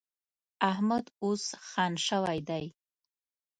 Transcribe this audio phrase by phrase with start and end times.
[0.71, 2.65] احمد اوس خان شوی دی.